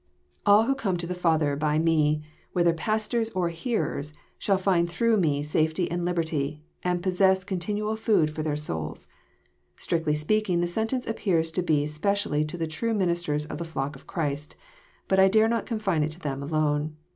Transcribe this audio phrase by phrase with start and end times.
[0.47, 1.23] All who come to the JOHN, CHAP.
[1.43, 1.61] X.
[1.61, 6.63] 187 Father by Me, whether pastors or hearers, shafl find through Me safety and liberty,
[6.81, 9.05] and possess continue food for their souls."
[9.77, 13.63] Strictly speaking the sentence appears to belong spe cially to the true ministers of the
[13.63, 14.55] flock of Christ.
[15.07, 16.95] Bat I dare not confine it to them alone.